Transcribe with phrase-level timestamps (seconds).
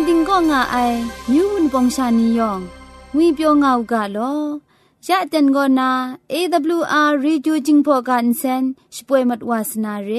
[0.08, 0.76] ติงก็ง่าไอ
[1.30, 2.60] มิวนปองชานียอง
[3.14, 4.34] งุยเปียวง่าวกะลอ
[5.08, 5.90] ยะเต็นก็นา
[6.32, 8.64] AWR Reducing Program เซน
[8.94, 10.10] ช่วยมัดวาสนาเร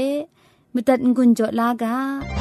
[0.73, 2.40] มุตัดงุนจอลากา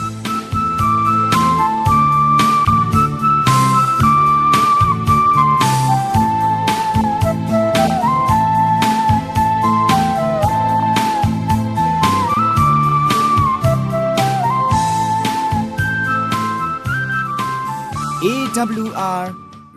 [18.61, 19.25] AWR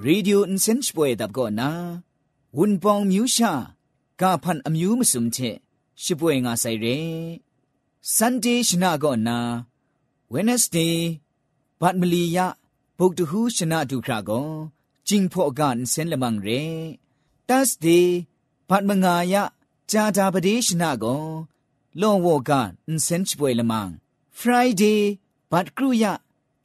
[0.06, 1.70] Radio Insenchpoe dab go na
[2.56, 3.52] wun pong myu sha
[4.20, 5.50] ka phan amyu musum che
[6.02, 6.98] shipwe nga sai re
[8.16, 9.36] Sunday shna go na
[10.32, 10.96] Wednesday
[11.80, 12.46] bat mali ya
[12.98, 14.40] bok tu hu shna du kra go
[15.08, 16.62] jing pho ga insen lamang re
[17.48, 18.06] Thursday
[18.68, 19.42] bat manga ya
[19.90, 21.14] ja da pade shna go
[22.00, 23.92] long wo ga insenchpoe lamang
[24.40, 25.00] Friday
[25.52, 26.12] bat kru ya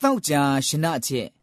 [0.04, 0.34] တောက်ကြ
[0.68, 1.39] ရှနာချက်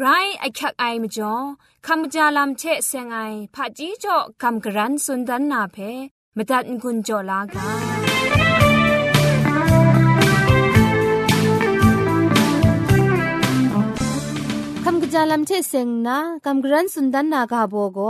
[0.00, 0.06] ระจาลำก็ไกร
[0.40, 1.34] ไอคักไอมาจ่อ
[1.86, 3.18] คำกระจาลำเชเซงไอ
[3.54, 5.76] ผาจีจ่อคำกระรันสุนดันนาเพ
[6.36, 7.66] มตัดกุญจ่อลากา
[14.84, 18.00] คำกระจาลำเชเซงนะคำกระรันสุนดันนากาโบโก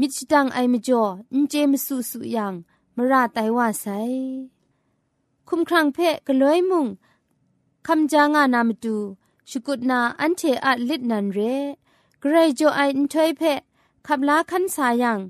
[0.00, 1.02] มิชตังไอมจ่อ
[1.32, 2.54] อินเจมสุสุยัง
[2.96, 3.86] มราไตว่าไซ
[5.48, 6.86] คุมครังเพะกะลอยมุง
[7.86, 8.96] คำจางานามตู
[9.50, 11.38] ชุกุดนาอันเทอะลิดนันเร
[12.20, 13.60] เกรโจไออินทอยเพะ
[14.06, 15.20] ขับลาคันสายัง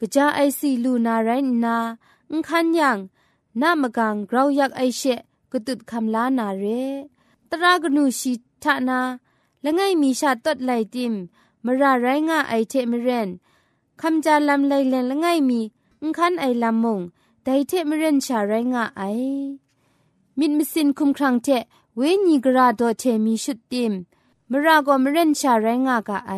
[0.00, 1.30] กะจาไอซีลูนาไร
[1.64, 1.76] นา
[2.30, 2.98] อุคันยัง
[3.62, 5.20] นามกังเราอยากไอเชะ
[5.52, 6.64] กตุดคำลานาเร
[7.50, 9.00] ตรากนูชีทานา
[9.64, 11.14] ละไงมีชาตดไลติม
[11.64, 13.28] มราไรงาไอเทมเรน
[14.00, 15.60] คำจาลำไลเลนละไงมี
[16.02, 17.00] อุคันไอลำมง
[17.44, 19.02] ไดเทมเรนชาไรงาไอ
[20.38, 21.48] มิดมิสินคุมครังเท
[22.00, 23.92] เวนีกราโดเทมีชุดติม
[24.50, 26.32] มรากอมเรนชาแรงากะไอ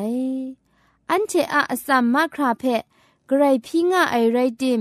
[1.10, 2.82] อันเทอะอสัมมาคราเพะ
[3.30, 4.80] กรพี่งาไอไรติม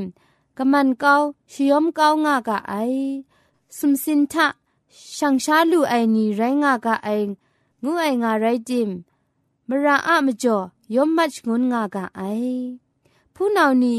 [0.57, 1.16] กะมันเกา
[1.51, 2.73] ชยอมเกางากะไอ
[3.78, 4.47] สุมสินทะ
[5.17, 7.09] ช่างชาลูไอนีไรงากะไอ
[7.84, 8.90] งูไองาไรติม
[9.67, 10.57] มราอะมจ่อ
[10.96, 12.22] ยอมมัชงุนงากะไอ
[13.35, 13.96] ผู้นานี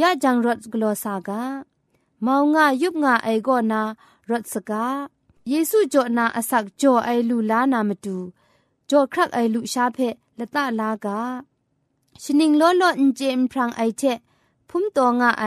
[0.00, 1.42] ยะจังรถกลอสากะ
[2.24, 3.82] มาวงายุบงาไอก็นา
[4.30, 4.86] รถสกา
[5.50, 8.16] เยซูจ่อนาอสักจ่อไอลูลานามาดู
[8.90, 9.98] จ่อครักไอลูชาเพ
[10.38, 11.20] ละตะลากา
[12.22, 14.02] ชนิงล้อล้ออินเจมพรังไอเท
[14.68, 15.44] พุ่มตองาไอ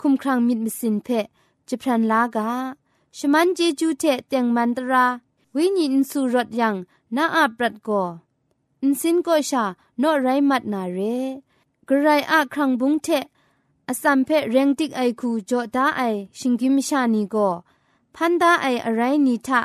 [0.00, 1.08] คุมครังมิดมสินเพ
[1.68, 2.48] จะพรันลากา
[3.16, 5.06] ชมันเจจูเทเตียงมันตรา
[5.56, 6.74] วิญญนสุรถยัง
[7.16, 8.02] นาอาปรัดกอ
[8.82, 9.64] อินสินก็ชา
[9.98, 10.98] โนไรมัดนาเร
[11.88, 13.08] กระไรอาครังบุงเท
[13.88, 16.02] อสัมเพเรงติกไอคูจอตาไอ
[16.38, 17.48] ชิงกิมชานีก็
[18.15, 19.61] พันดาไออะไรนิทะ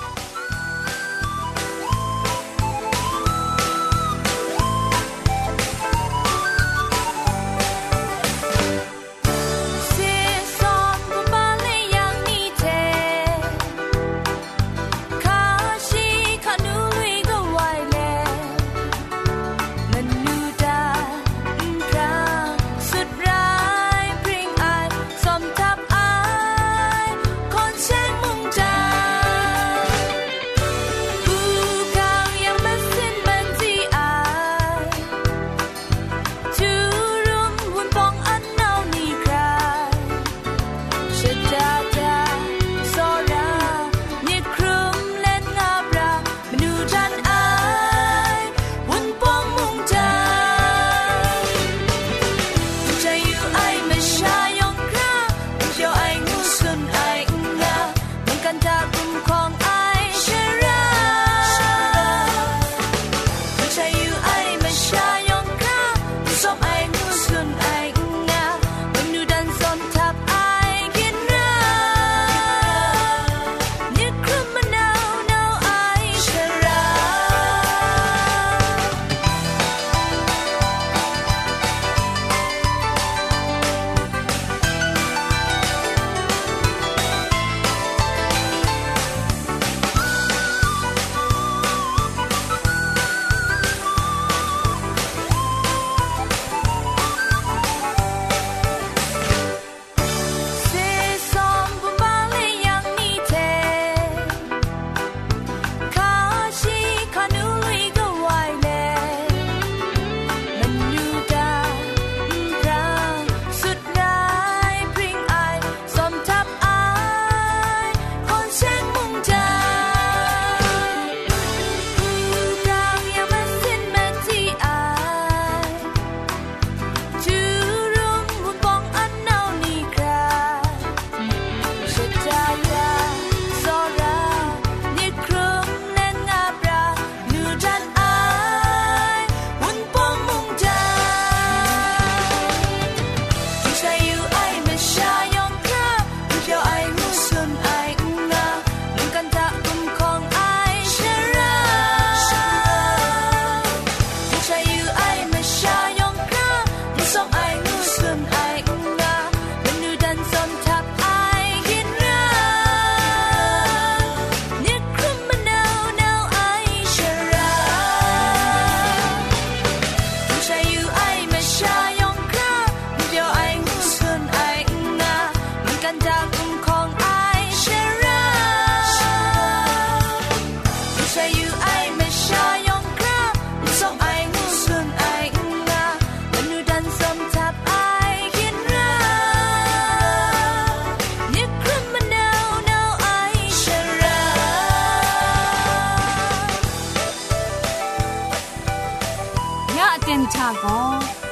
[200.31, 200.79] นทาก็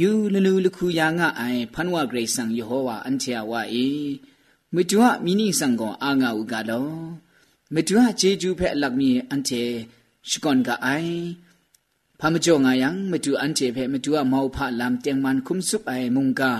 [0.00, 3.88] ယူလလူလခုယာငါအိုင်ဖန်ဝဂရိဆန်ယေဟောဝါအန်ချာဝါအေ
[4.74, 6.88] မတွာမိနိဆန်ကောအာငါဥကလော
[7.74, 9.62] မတူဟာဂျေဂျူးဖက်အလက်မီအန်တေ
[10.28, 11.18] ရှကွန်ကအိုင်
[12.20, 16.52] ဖာမကြောငါယံမတူအန်တေဖက်မတူဟာမောဖာလမ်တຽງမန်ခုမ်ဆုပ်အိုင်မုန်ကာ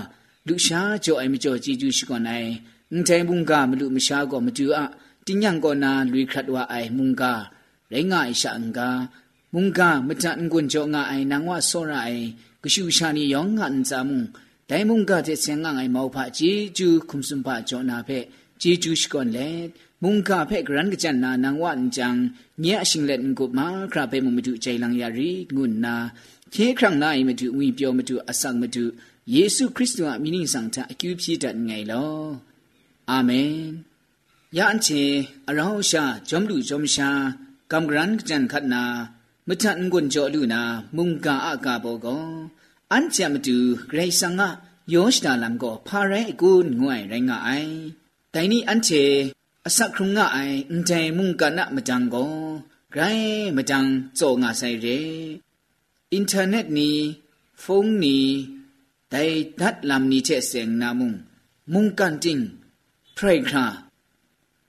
[0.47, 2.49] လူရှာကြောအိုင်မကြောဂျေဂျူးရှကွန်နိုင်
[2.91, 4.81] အန်တေမုန်ကာမလူမရှာကောမတူအ
[5.25, 7.33] တင်းညံကောနာလူခတ်ဝအိုင်မုန်ကာ
[7.91, 8.89] ရိုင်းငါအိရှာအန်ကာ
[9.53, 12.21] မုန်ကာမတန်ကွန်ကြောငါအိုင်နန်ဝဆောရိုင်
[12.63, 14.25] ကရှူရှာနီယောငါန်ဇာမုန်
[14.69, 18.25] ဒိုင်မုန်ကာတဲ့ဆင်ငါငိုင်မောဖာဂျေဂျူးခုမ်စွန်ပါကြောနာဖက်
[18.61, 19.59] ဂျေဂျူးရှကွန်လက်
[19.98, 22.14] จอนาเพจีจูชกอนเลมุงกะเพกรันกะจันนานังวันจัง
[22.60, 25.94] เนียชิงเล็นกุมาคราเปมุมดุใจลังยารีงุนนา
[26.52, 28.86] เคครั้งนาอิมดุวิเปียวมดุอสังมดุ
[29.32, 32.06] เยซูคริสต์อะมินิสังทะอคิวพีดัดไงลอ
[33.10, 33.30] อาเม
[33.70, 33.72] น
[34.56, 34.88] ยาอันเช
[35.48, 37.10] อราชาจอมลุจอมชา
[37.70, 38.82] กำกรันกะจันขัดนา
[39.48, 40.62] มทันกุนจอลูนา
[40.96, 42.06] มุงกาอากาโบโก
[42.92, 44.48] อันจะมาดูเกรซังะ
[44.90, 47.50] โยชดาลัมโกพาเรกุนงวยไรงะไอ
[48.30, 49.37] แต่นี่อันเชอสักครุงงะไออุนใจ
[49.67, 52.31] အစခုံငါအိုင်အန်တိုင်မုန်ကနမတန်ကို
[52.93, 53.87] ဂရိုင်းမတန်
[54.19, 54.99] ဇောငါဆိုင်ရဲ
[56.13, 56.89] အင်တာနက်နီ
[57.63, 58.17] ဖုန်းနီ
[59.11, 61.17] ဒိုင်ဒတ်လမ်နီချက်စင်နာမုန်
[61.73, 62.45] မုန်ကန်တင်း
[63.17, 63.65] ဖရိုက်ခါ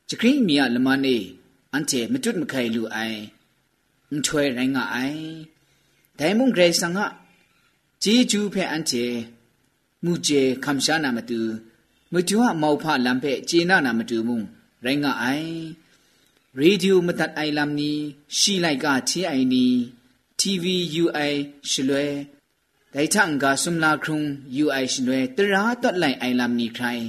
[0.09, 1.17] ချခရင်မီယလမနေ
[1.73, 3.21] အန်တေမတုတ်မခိုင်လူအိုင်
[4.11, 5.23] အန်ထွဲရိုင်းငါအိုင်
[6.19, 7.07] ဒိုင်မုန်ဂရေဆန်ငါ
[8.03, 9.05] ဂျီဂျူဖဲအန်တေ
[10.05, 11.41] မူဂျေခမ်ရှာနာမတူ
[12.13, 14.47] မတူအမောက်ဖလမ်ဖဲဂျေနာနာမတူမုန်
[14.84, 15.50] ရိုင်းကအိုင်
[16.60, 17.92] ရေဒီယိုမတတ်အိုင်လမ်နီ
[18.38, 19.68] ရှီလိုက်ကချေအိုင်နီ
[20.40, 21.34] TVUI
[21.70, 22.08] ရှလွဲ
[22.94, 24.20] ဒိုင်ထန်ကဆုမလာခရုံ
[24.64, 27.04] UI ရှလွဲတရာတော့လိုက်အိုင်လမ်နီခိုင်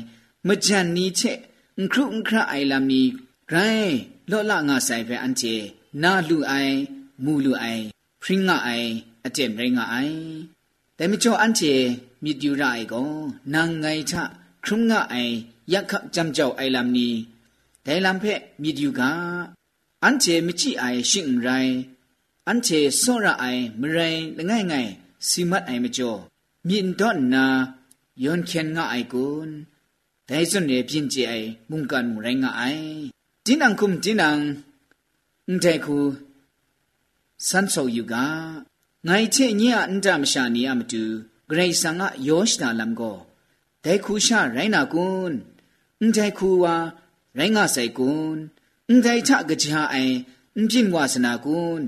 [0.46, 1.38] မကြန်နီချက်
[1.92, 3.02] ခရုခရအိုင်လမ်နီ
[3.50, 3.96] ဂရိုင်း
[4.30, 5.54] လော့လငါဆိုင်ဖဲအန်ချေ
[6.02, 6.76] နာလူအိုင်
[7.24, 7.84] မူလူအိုင်
[8.22, 8.90] ဖရင်ငါအိုင်
[9.24, 10.18] အတက်မရင်ငါအိုင်
[10.94, 11.62] แต่ไม่จออันเจ
[12.22, 13.02] มีดิวไรก็
[13.54, 14.24] นางไงทะ
[14.64, 15.16] ครุงงะไอ
[15.72, 17.12] ยักขับจำเจ้าไอลำนี้
[17.85, 19.01] ဒိုင်လံဖက်မြစ်ဒီက
[20.03, 21.77] အန်ချေမကြည့်အိုင်ရှင့်ရိုင်း
[22.47, 24.89] အန်ချေစောရအိုင်မရိုင်းလငယ်ငယ်
[25.27, 26.19] စီမတ်အိုင်မကျော်
[26.67, 27.45] မြင့်တော့နာ
[28.23, 29.53] ယွန်ခန်ငါအိုင်ကွန်း
[30.27, 32.85] ဒိုင်စွန်ရဲ့ပြင်းကြိုင်မုန်ကန်မရိုင်းငါအိုင်
[33.45, 34.29] တင်းနံခုမ်တင်းနံ
[35.47, 35.97] အန်တဲခု
[37.47, 38.15] စန်ဆောယူက
[39.07, 41.03] ငိုင်ချေညအန်တမရှာနေရမတူ
[41.49, 43.17] ဂရိတ်ဆန်ကယောရှနာလမ်ကို
[43.83, 45.37] ဒိုင်ခုရှာရိုင်းနာကွန်း
[45.99, 46.75] အန်တဲခုဝါ
[47.38, 48.40] ရိုင်းငါဆိုင်ကွန်း
[48.88, 50.14] အန်တဲ့ချကကြအိုင်
[50.56, 51.84] အန်ပြင်းဝါစနာကွန်း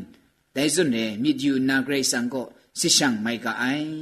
[0.55, 2.47] ဒဲစွန်နေမြစ်ယူနာဂရိဆန်ကို
[2.81, 3.93] စစ်ရှန်မိုက်ကအိုင်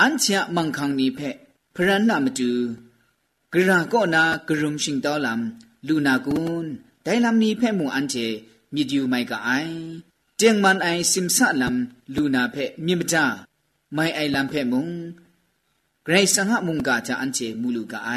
[0.00, 1.36] အန်ချာမန်ခန်းနီဖက်
[1.74, 2.50] ဖရန်နာမတူ
[3.52, 5.42] ဂရာကောနာဂရုံရှင်တော်လမ်
[5.86, 6.68] လူနာကွန်း
[7.04, 8.26] ဒဲလမ်နီဖက်မူအန်ချေ
[8.74, 9.76] မြစ်ယူမိုက်ကအိုင်
[10.38, 13.24] เจียงมันไอซิมซะลำลูนาเพมิมจา
[13.94, 14.88] ไม่ไอลำเพมุง
[16.04, 18.10] ไกรสังหมุงกาจะอันเจมูลูกาไอ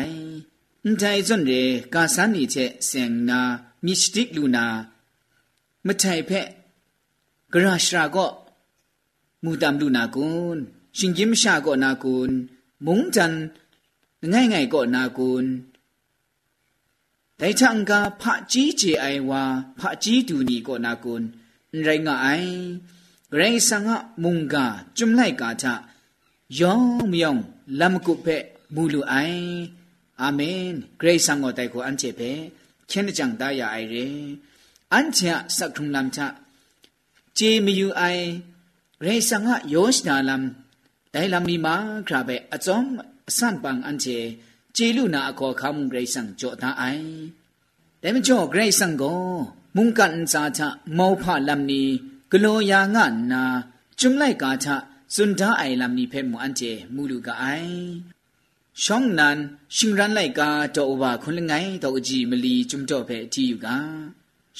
[0.88, 1.62] န်တိုင်စွန်ရေ
[1.94, 3.40] ကာဆန်နီချက်ဆင်နာ
[3.84, 4.66] မစ္စတစ်လူနာ
[5.86, 6.48] မထိုင်ဖက်
[7.52, 8.30] ဂရရှရာကော
[9.42, 10.58] မူတမ်လူနာကွန်
[10.98, 12.32] ရှင်ဂျင်ရှာကောနာကွန်
[12.86, 13.34] မုံတန်
[14.32, 15.44] ငိုင်ငိုင်ကောနာကွန်
[17.40, 19.42] တိုင်ချန်ကဖာကြီးဂျေအိုင်ဝါ
[19.78, 21.22] ဖာကြီးဒူနီကောနာကွန်
[21.86, 22.52] ရိုင်းငါအိုင်
[23.36, 24.54] ရိုင်းဆန်ငါမုံက
[24.96, 25.66] จุမ်လိုက်ကာချ
[26.58, 27.40] ယောင်မြောင်
[27.78, 29.81] လမ်ကုဖက်မူလူအိုင်
[30.22, 30.64] အာမင်
[31.00, 32.30] ဂရိဆန်ကိုတိုက်ကိုအန်ချေဖဲ
[32.90, 34.06] ချင်းကြံတာရအိုင်ရေ
[34.92, 36.20] အန်ချာစက်ထုံလမ်ချ
[37.38, 38.26] ဂျေမယူအိုင်
[39.00, 40.44] ဂရိဆန်ငါယောရှနာလမ်
[41.14, 41.74] ဒိုင်လမ်မီမာ
[42.06, 42.78] ခရာဘဲအစုံ
[43.28, 44.18] အဆန်ပန်အန်ချေ
[44.76, 47.06] ဂျေလူနာအခေါ်ခမ်ဂရိဆန်ကြောတာအိုင်
[48.02, 48.16] ဒါမ
[58.80, 59.38] ช่องนั้น
[59.76, 61.52] ชิงรันไลกาจอว่าคนละไง
[61.82, 63.78] ตอจีมลีจุมจ่อเพที่อยู่กา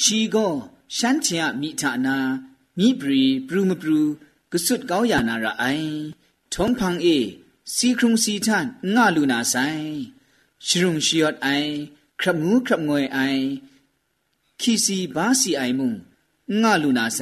[0.01, 0.49] ชีก็
[0.97, 2.17] ฉันเชียมีฐานา
[2.79, 4.01] มีปรีปรูมปรู
[4.53, 5.65] กสุดเกาอย่านาระไอ
[6.53, 7.07] ทงพังเอ
[7.75, 9.57] สีครุงสีท่านง่าลูนาไซ
[10.67, 11.49] ชรุงชิยอดไอ
[12.21, 13.19] ครับงูครับงวยไอ
[14.61, 15.93] ขีสีบาสีไอมุง
[16.63, 17.21] ง่าลูนาไซ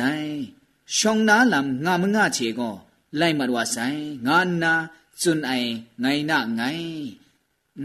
[0.97, 2.71] ช่องนาลำง่ามง่าเชก็
[3.17, 3.77] ไล่มาดว่าไซ
[4.27, 4.75] งานนา
[5.23, 5.71] စွန်အိုင်
[6.03, 6.91] ငိုင်နာငိုင်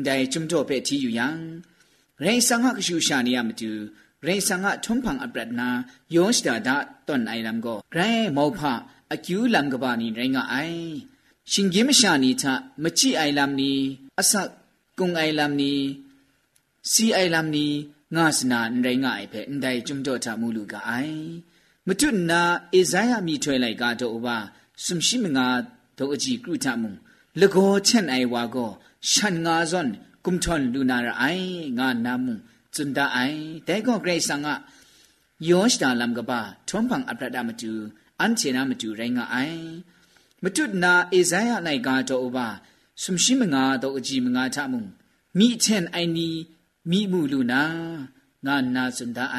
[0.07, 1.27] ဒိုင်ချုံတော့ပဲတီယူယံ
[2.23, 3.71] ရေဆန်ငါကရှူရှာနေရမတူ
[4.25, 5.69] ရေဆန်ငါထုံဖန်အပရဒနာ
[6.15, 6.69] ယောစတာဒ
[7.07, 8.59] တွန်အိုင်ရမ်ကိုဂရဲမောဖ
[9.13, 10.85] အကျူးလံကပါနီရိုင်းကအိုင်
[11.51, 12.45] ရှင်ကြီးမရှာနီချ
[12.83, 13.73] မကြည့်အိုင်လမ်နီ
[14.19, 14.49] အဆတ်
[14.99, 15.73] ကုံအိုင်လမ်နီ
[16.91, 17.67] စီအိုင်လမ်နီ
[18.15, 21.19] ငါစနာရိုင်းကအိုင်ပဲဒိုင်ချုံတော့တာမူလူကအိုင်
[21.87, 22.41] မတုနာ
[22.77, 24.37] ဧဇိုင်းယမိထွဲလိုက်ကတော့ဘာ
[24.83, 25.47] စွမ်ရှိမငါ
[25.97, 26.91] တို့အကြည့်ကုထမှု
[27.40, 28.70] လကောချက်အိုင်ဝါကို
[29.10, 29.88] ရှန်ငါဇွန်
[30.24, 31.24] กุมทอนลูนาระไอ
[31.78, 32.34] งานามุ
[32.74, 33.18] จุนดาไอ
[33.64, 34.56] แต่ก็เกรซังอะ
[35.48, 37.72] ยอชดาลัมกบะทอมพังอัปรดามตู
[38.20, 39.36] อันเชนามตูไรงาไอ
[40.42, 42.48] มตุนาเอซายะไลกาโตอบา
[43.02, 44.80] สุมชิมงาโตอจีมงาทะมุ
[45.38, 46.28] มีเช่นไอนี
[46.90, 47.62] มีมูลูนา
[48.46, 49.38] งานาจุนดาไอ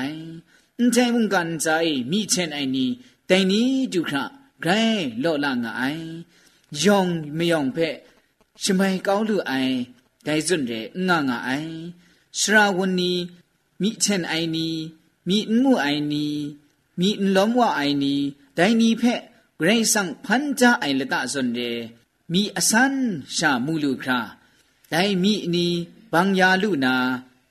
[0.78, 2.86] အန်တိုင်မုန်ကန်ဇိုင်မိချင်အိုင်နီ
[3.30, 3.62] တိုင်နီ
[3.94, 4.16] ဒုခရ
[4.64, 6.45] ဂိုင်လော့လာငါအိုင်ယောင်မယောင်
[7.77, 7.97] ဖက်
[8.63, 9.77] ရှမိုင်ကောင်းလူအိုင်
[10.27, 11.73] ဒိုင်စွန်ရဲငါငါအိုင်
[12.39, 13.13] ရှရာဝနီ
[13.81, 14.69] မိချင်အိုင်နီ
[15.29, 16.27] မိမှုအိုင်နီ
[17.01, 18.15] မိလုံးဝအိုင်နီ
[18.57, 19.21] ဒိုင်နီဖက်
[19.61, 21.71] ဂရိတ်ဆန်ဖန်ကြအိုင်လတစွန်ရဲ
[22.33, 22.95] မိအစန်
[23.37, 24.21] ရှာမူလူခရာ
[24.93, 25.67] ဒိုင်မိနီ
[26.13, 26.95] ဘန်ယာလူနာ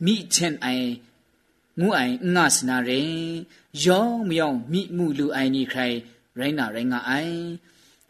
[0.05, 0.67] มีเช่นไอ
[1.81, 2.01] งูไอ
[2.35, 2.91] งาสนาเร
[3.85, 5.97] ယောမြောင်မိမှုလူအိုင်နီခိုင်
[6.39, 7.37] ရိုင်းနာရိုင်းငါအိုင်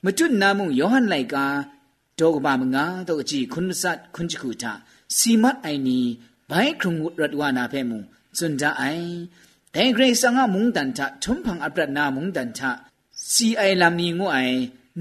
[0.05, 1.47] မတွနာမှုယောဟန်လိုက်ကာ
[2.20, 4.72] တောကဘာမငါတော့အကြည့်ခွန်းစတ်ခွန်းချခုတာ
[5.18, 6.00] စီမတ်အိုင်နီ
[6.50, 8.02] ဘိုင်ခုံရတ်ဝါနာဖဲမုံ
[8.38, 9.08] စွန်ဒအိုင်
[9.76, 12.70] ဒဲဂရိတ်ဆာငါမုန်တန်တာထုံဖန်အပရနာမုန်တန်တာ
[13.32, 14.58] စီအိုင်လာမီငိုအိုင်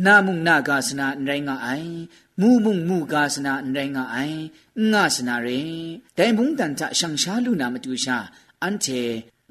[0.07, 1.93] နာမုန်နာကာစနာနိုင်ငါအိုင်
[2.41, 4.41] မူမုန်မူကာစနာနိုင်ငါအိုင်
[4.93, 5.81] ငါစနာရင်
[6.19, 8.17] ဒဲမုန်တန်တာရှန်ရှာလူနာမတူရှာ
[8.63, 9.03] အန်တေ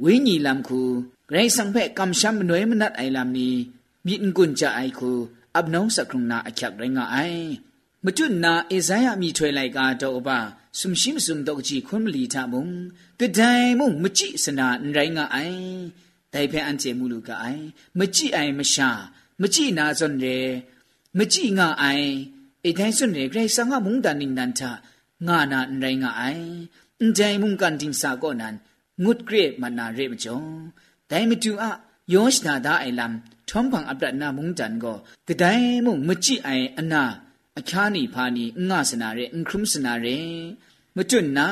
[0.04, 0.82] ဝိညီလမ်ခု
[1.30, 3.50] ဂရိတ်ဆံဖဲကမ်ရှမ်နွေမနတ်အိုင်လာမီ
[4.06, 5.12] မြင့်ကွန်ကြအိုင်ခု
[5.55, 7.17] อคูอับน้องสักครุงนาอคักไรงาไอ
[8.05, 10.39] มจุนนาเอซายามีถวยไลกาโตอบา
[10.79, 12.69] สุมชิมสุมดอกจีคุมลีทามุง
[13.21, 13.41] กระได
[13.79, 15.39] มุงมจิสนาไรงาไอ
[16.31, 17.45] แต่เพออันเจมูลูกาไอ
[17.99, 18.91] มจิไอมชา
[19.41, 20.27] มจินาซอนเร
[21.19, 21.85] มจิงาไอ
[22.61, 24.71] ไอไดซอนเรไกรสังงมุงดานิงนันทา
[25.27, 26.23] งานาไรงาไอ
[27.01, 28.55] อันใจมุงกันดิงสาก็นั้น
[29.05, 30.45] งุดเกรมันนาเรมจง
[31.11, 31.65] ဒိုင်မတူအ
[32.14, 33.14] ယောရှနာဒါအိုင်လမ်
[33.50, 34.98] ထုံပံအပဒနာမုန်တန်ကို
[35.28, 37.04] တဒိုင်မုံမကြည့်အိုင်အနာ
[37.60, 40.18] အခါနီဖာနီငါစနာရဲအင်ခရုမစနာရဲ
[40.96, 41.48] မတွတ်နာ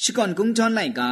[0.00, 1.02] ရှီကွန်ကုံချွန်လိုက်က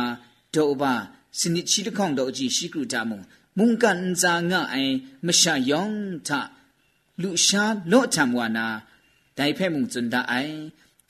[0.54, 0.94] ဒေါဘာ
[1.38, 3.20] စနိချီတခေါန်တော့အကြည့်ရှိကရတာမုံ
[3.58, 4.94] မုန်ကန်ဇာငါအိုင်
[5.26, 5.96] မရှာယောင်
[6.28, 6.30] ထ
[7.22, 8.66] လူရှာလော့ချမ်ဝါနာ
[9.38, 10.56] ဒိုင်ဖဲမုံဇွန်ဒါအိုင်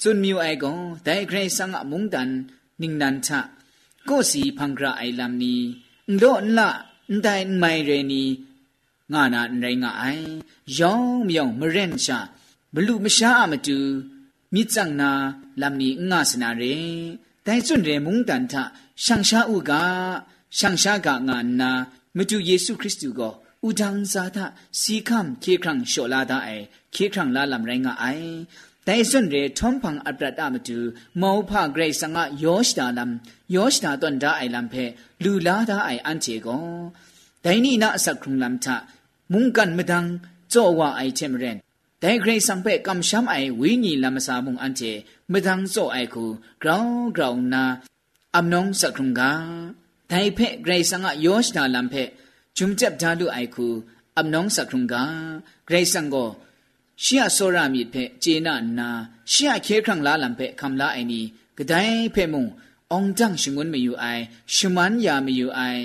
[0.01, 2.31] ဇွန်မြူအိုင်ကောဒိုင်ဂရိဆန်ငါမုန်တန်
[2.81, 3.31] နင်းနန်ချ
[4.09, 5.55] ကိုစီဖန်ဂရာအိုင်လမ်နီ
[6.23, 6.69] ဒေါန်လာ
[7.25, 8.25] တိုင်မိုင်ရနီ
[9.13, 10.27] ငါနာနိုင်ငါအိုင်
[10.79, 12.19] ယောင်မြောင်မရင်ရှာ
[12.75, 13.79] ဘလူမရှာအမတူ
[14.55, 15.11] မြစ်ချန်နာ
[15.61, 16.77] လမ်နီငါစနာရေ
[17.47, 18.55] တိုင်စွန်ရေမုန်တန်ထ
[19.05, 19.73] ရှန်ရှာဥက
[20.59, 21.71] ရှန်ရှာကငါနာ
[22.17, 23.33] မတူယေရှုခရစ်တုကို
[23.67, 24.39] ဥဒန်းစာသ
[24.81, 28.35] စီကမ်ခေခရံရှောလာဒအိုင်ခေခရံလာလမ်ရိုင်းငါအိုင်
[28.87, 30.79] တိုင်စွန်ရေထုံဖန်အပရဒမတူ
[31.21, 33.13] မောဖဂရိတ်စငါယောရှတာလမ်
[33.55, 34.85] ယောရှတာတွန်ဒါအိုင်လမ်ဖဲ
[35.23, 36.65] လူလာဒါအိုင်အန်ချေကော
[37.45, 38.69] ဒိုင်နီနာအစခုံလမ်ချ
[39.33, 40.11] မုန်ကန်မဒန်း
[40.53, 41.59] ဇောဝအိုင်ချေမရန်
[42.03, 44.93] ဒိုင်ဂရိတ်စံဖဲကမ်ရှမ်အိုင်ဝီညီလမ်ဆာမုန်အန်ချေ
[45.33, 46.25] မဒန်းဇောအိုင်ခု
[46.63, 47.65] ဂရောင်းဂရောင်းနာ
[48.37, 49.23] အမနုံစခုံက
[50.11, 52.03] ဒိုင်ဖဲဂရိတ်စငါယောရှတာလမ်ဖဲ
[52.57, 53.67] ဂျုံချက်ဒါလူအိုင်ခု
[54.19, 54.95] အမနုံစခုံက
[55.69, 56.29] ဂရိတ်စံကို
[57.03, 58.89] ရှီယဆောရမီဖက်ဂျေနာနာ
[59.33, 61.21] ရှီယခေခန့်လာလံဖက်ခမ်လာအိုင်နီ
[61.57, 62.45] ဂဒိုင်ဖက်မုံ
[62.91, 64.23] အောင်ကြန့်ရှင်ငွန်းမယူအိုင်
[64.55, 65.83] ရှမန်ယာမယူအိုင်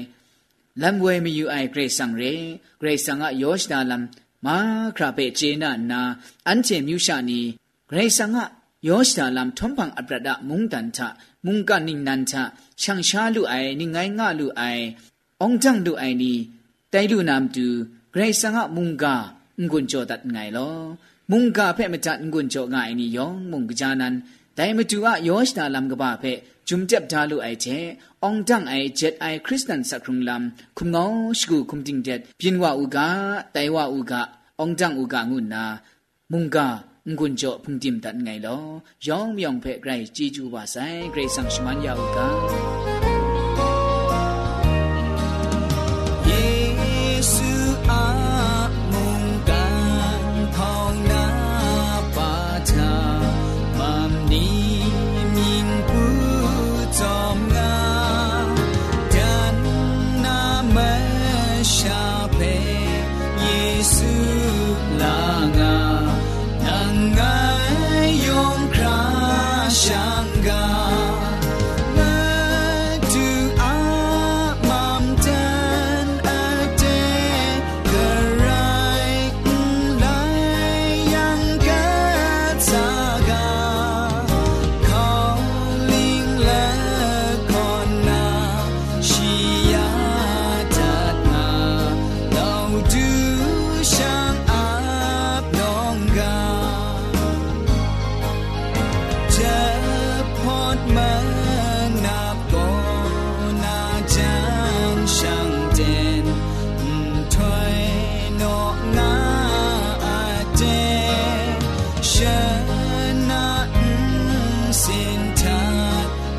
[0.82, 2.34] လမ်ဝဲမယူအိုင်ဂရေဆန်ရေ
[2.80, 4.04] ဂရေဆန်ကယောရှနာလမ်
[4.46, 4.58] မာ
[4.96, 6.02] ခရာဖက်ဂျေနာနာ
[6.48, 7.40] အန်ချေမြူရှာနီ
[7.90, 8.38] ဂရေဆန်က
[8.88, 11.00] ယောရှနာလမ်ထုံပန်အပရဒမုန်တန်ချ
[11.46, 12.34] မုန်ကနင်းနန်ချ
[12.82, 14.84] ရှန်ရှာလူအိုင်နိငိုင်းငါလူအိုင်
[15.42, 16.34] အောင်ကြန့်လူအိုင်နီ
[16.94, 17.68] တိုင်လူနမ်တူ
[18.14, 19.26] ဂရေဆန်ကမုန်ကား
[19.59, 20.71] งไงงะลูไอองจังลูไอนีไตลูนามตู เกรซังะมุงกางุนโจตัดไงลอ
[21.31, 24.15] มุงกาเพ่มาจัดงุนโจง่ายนี่ยองมุงกจานัน
[24.55, 26.33] แต่มาจูอะยอชดาลำกบ้าเพ่
[26.69, 27.67] จุมเจ็บดาลูไอเจ
[28.23, 31.05] องจังไอเจ็ดไอคริสตันสักครุงลำคุมงอ
[31.39, 33.09] ชกูคุมจิงเจ็ดพินว่าอุกา
[33.53, 34.23] ไตว่าอุกา
[34.61, 35.65] องจังอุกางุนนา
[36.33, 36.67] มุงกา
[37.19, 38.59] งุนโจพุงจิมตัดไงลอ
[39.07, 40.77] ยองมยองเพ่ไกรจีจูบาไซ
[41.11, 42.88] ไกรสังชมันยาอุกา
[65.02, 65.76] langa
[66.66, 70.19] nangai yom krasha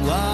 [0.02, 0.29] Love.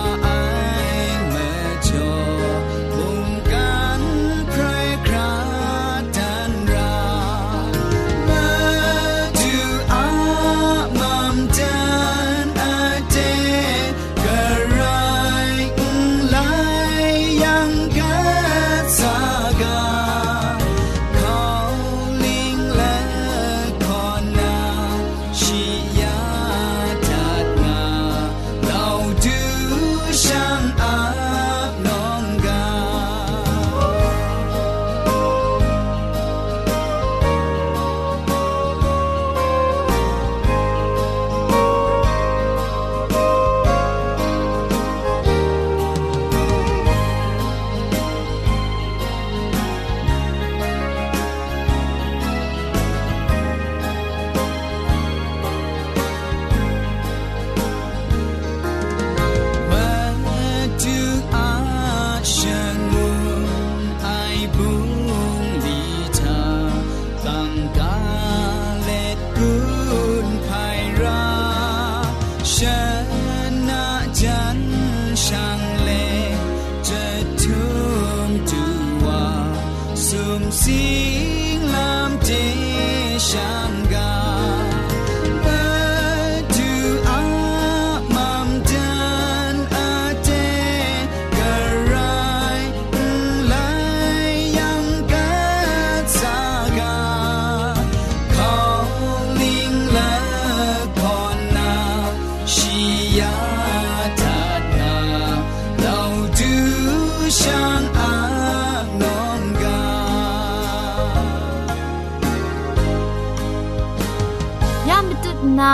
[115.60, 115.72] นา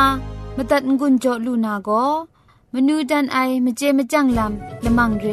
[0.56, 1.90] มาตัดงุนโจลูนาโก
[2.74, 5.26] มนูดันไอมเจมจังลำละมังเร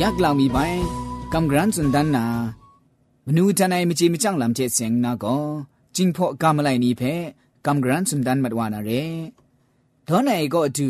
[0.00, 0.58] ยักลามีไป
[1.32, 2.26] กำกรันสุนดันนา
[3.26, 5.26] มนูจันไอมเจมจังลำเจเสียงนาโก
[5.96, 7.02] จิงพอกำไลนี้เพ
[7.66, 8.90] กำกรันสุนดันมัดวานาเร
[10.08, 10.88] ดอนไอก็ดู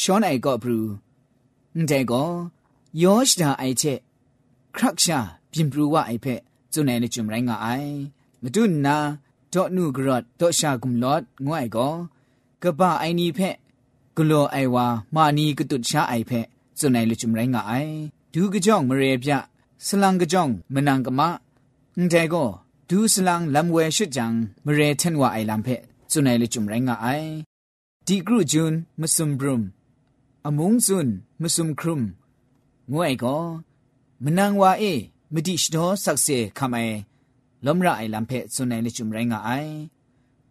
[0.00, 0.80] ชอนไอก็บรู
[1.76, 2.24] นเดก็
[2.97, 3.99] ယောရှဒါအိုက်ချက်
[4.75, 5.19] ခရက်ရှာ
[5.51, 6.41] ပြင်ပရူဝအိုက်ဖက်
[6.73, 7.93] ဇုန်နယ်ချုံရိုင်းငါအိုင်
[8.43, 8.97] မတုနာ
[9.53, 11.93] ဒေါနုဂရတ်ဒေါရှာကုမ်လော့ငွိုင်ကော
[12.63, 13.55] ကပအိုင်နီဖက်
[14.15, 16.45] ဂလောအိုင်ဝါမာနီကတုရှာအိုက်ဖက်
[16.79, 17.93] ဇုန်နယ်ချုံရိုင်းငါအိုင်
[18.33, 19.31] ဒူးကကြောင်မရေပြ
[19.87, 21.21] စလန်ကကြောင်မနန်ကမ
[21.95, 22.49] အန်တဲကို
[22.89, 24.33] ဒူးစလန်လမ်ဝဲရှစ်ဂျန်
[24.65, 27.29] မရေထန်ဝအိုင်လမ်ဖက်ဇုန်နယ်ချုံရိုင်းငါအိုင်
[28.07, 29.65] ဒီဂရုဂျွန်းမစုံဘရုမ်
[30.47, 32.05] အမုံဇွန်းမစုံခရုမ်
[32.92, 33.44] ငွေကော
[34.24, 34.94] မနန်ဝါအေ
[35.32, 36.84] မတိရှတော်ဆက်စေခမဲ
[37.64, 39.72] လမရအိုင်လမ်ဖဲစွန်နယ်လချုံရိုင်းငါအိုင်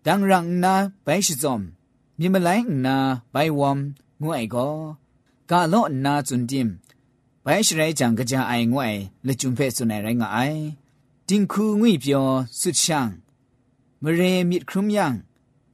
[0.06, 0.74] ဒန်ရန်နာ
[1.06, 1.56] ဘိုင်ရှိဇုံ
[2.20, 2.96] မြမလိုင်းနာ
[3.34, 3.80] ဘိုင်ဝမ်
[4.24, 4.76] ငွေကော
[5.50, 6.70] ကာလော့နာဇွန်တင်
[7.46, 8.90] ဘိုင်ရှရဲကြံကကြအိုင်ငွေ
[9.28, 10.60] လချုံဖဲစွန်နယ်ရိုင်းငါအိုင်
[11.30, 12.28] တင်ခုငွေပြော
[12.60, 13.10] ဆွချန်
[14.04, 15.06] မရေမြစ်ခရုံယံ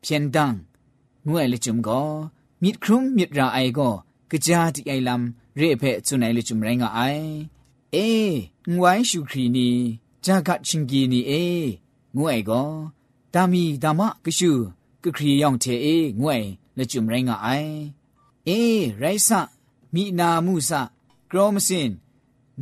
[0.04, 0.56] ဖြန်ဒန်
[1.28, 2.08] ငွေလချုံကော
[2.62, 3.90] မ มิดครุมมิดราไอก็
[4.32, 7.29] กะจาติไอลำ ရေဖဲကျွနိုင်လေကျွမရိုင်းကအိုင်
[7.95, 8.35] အေး
[8.75, 9.69] ငွိုင်းရှုခရီနီ
[10.25, 11.69] ဂျာကချင်းကီနီအေး
[12.17, 12.71] ငွဲ့ကော
[13.35, 14.53] ဒါမီဒါမကရှု
[15.03, 16.45] ကခရီယောင်တဲ့အေးငွဲ့
[16.79, 17.75] လေကျွမရိုင်းကအိုင်
[18.49, 19.31] အေးရိုက်ဆ
[19.95, 20.71] မိနာမှုဆ
[21.31, 21.89] ကရောမစင်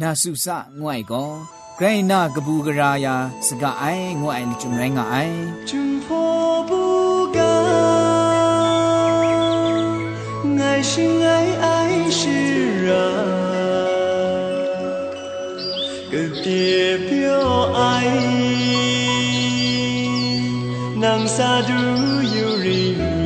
[0.01, 0.47] နာစုဆ
[0.81, 1.31] ငွဲ့ကော
[1.79, 3.15] ဂရိုင်းနာကပူကရာယာ
[3.47, 5.37] စကအိုင်ငွဲ့လေကျွမရိုင်းကအိုင်
[5.69, 6.22] ကျွမ်ဖော
[10.83, 12.93] 爱是爱爱是啊
[16.11, 18.03] 个代表爱。
[20.97, 23.22] 能撒都有人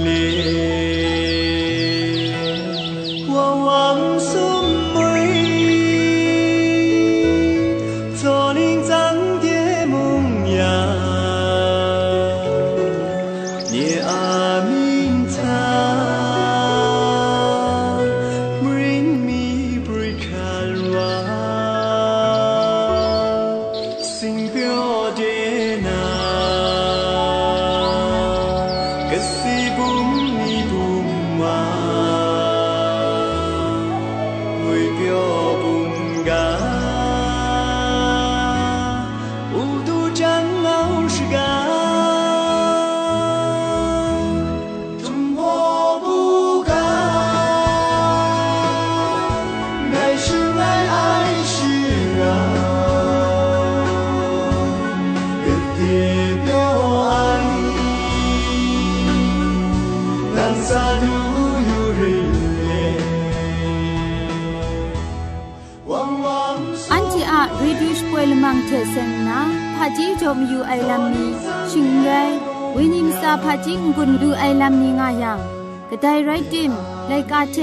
[75.97, 76.73] กระไดไรติม
[77.09, 77.59] ไลกาเท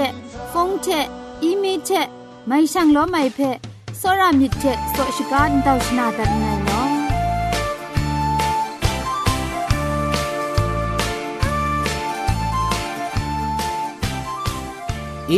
[0.52, 0.88] ฟงเท
[1.44, 1.90] อีเมเท
[2.48, 3.58] ไม่ช่างล้อไม่เพะ
[4.02, 4.64] สรามิเท
[4.96, 6.88] สวชการดาวชนาตัดไงเนาะ
[15.28, 15.34] เอ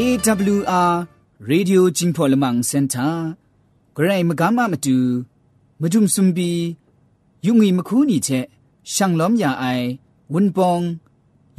[0.58, 1.00] วอาร์
[1.46, 3.30] เรดิโอจิงพอลมังเซ็นเตอร์
[3.96, 4.98] ไกรมกามามาดู
[5.82, 6.52] มาดุมซุมบี
[7.46, 8.30] ยุงอีมคูนี่เท
[8.94, 9.66] ช่างล้อมยาไอ
[10.34, 10.82] วุนปอง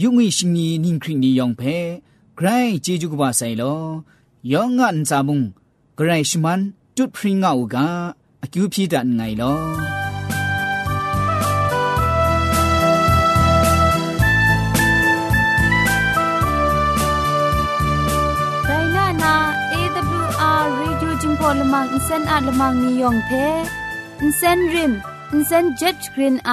[0.03, 1.63] ยุงอีชิงนีนิ่งคริงนียองเพ
[2.37, 2.49] ใคร
[2.85, 3.63] จีจุกบาไซโล
[4.53, 5.41] ยองงันซาบุง
[5.97, 6.61] ใครชมัน
[6.97, 7.87] จุดพริ้งเอากา
[8.43, 9.55] อคิวพีดันไงลอ
[21.41, 23.31] พอลมังอินเซนอาลมังนิยองเพ
[24.21, 24.93] อินเซนริม
[25.33, 26.53] อินเซนเจ็ดกรีนไอ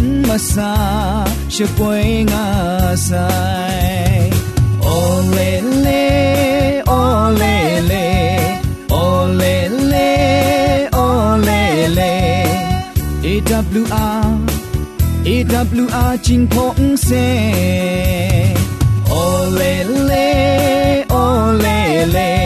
[0.00, 0.70] masa
[1.48, 4.30] she boy ngasai
[4.96, 6.04] olele
[6.86, 8.06] olele
[9.02, 10.08] olele
[11.06, 12.12] olele
[13.34, 14.38] awr awr
[16.24, 17.26] jing pong se
[19.10, 20.26] olele
[21.22, 22.37] olele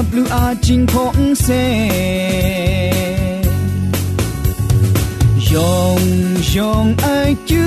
[0.00, 1.46] AWR จิงพงเซ
[5.52, 6.02] ยอง
[6.54, 7.06] ยองไอ
[7.48, 7.66] จู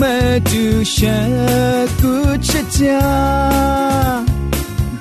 [0.00, 0.16] มา
[0.50, 1.18] ดูชะ
[2.00, 2.14] กุ
[2.48, 3.02] ชะจา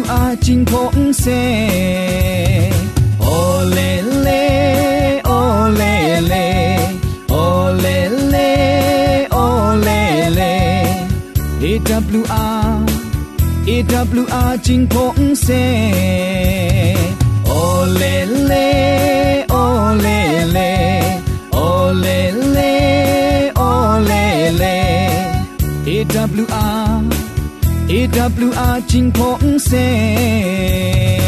[0.09, 2.71] 아징 공세
[3.19, 6.79] 올레레 올레레
[7.31, 11.09] 올레레 올레레
[11.61, 12.87] AWR
[13.67, 15.55] AWR 징공세
[17.47, 25.33] 올레레 올레레 올레레 올레레
[25.87, 27.22] AWR
[28.13, 31.22] AWR 金鹏城。